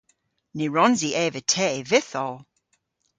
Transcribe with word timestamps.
Ny 0.57 0.65
wrons 0.69 0.99
i 1.07 1.09
eva 1.25 1.41
te 1.53 1.69
vyth 1.89 2.13
oll. 2.25 2.39